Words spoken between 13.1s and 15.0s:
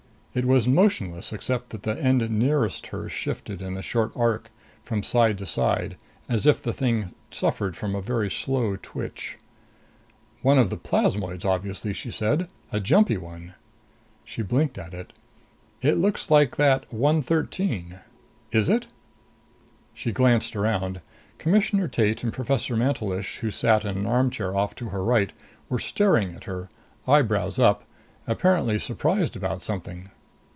one." She blinked at